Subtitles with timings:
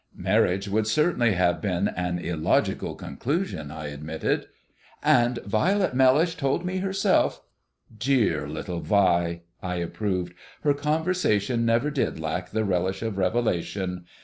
[0.17, 4.47] "Marriage would certainly have been an illogical conclusion," I admitted.
[5.03, 7.39] "And Violet Mellish told me herself"
[8.07, 10.33] "Dear little Vi," I approved.
[10.63, 14.05] "Her conversation never did lack the relish of revelation.